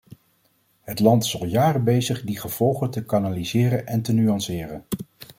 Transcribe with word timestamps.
Het 0.81 0.99
land 0.99 1.23
is 1.23 1.39
al 1.39 1.45
jaren 1.45 1.83
bezig 1.83 2.21
die 2.23 2.39
gevolgen 2.39 2.89
te 2.89 3.03
kanaliseren 3.05 3.87
en 3.87 4.01
te 4.01 4.13
nuanceren. 4.13 4.85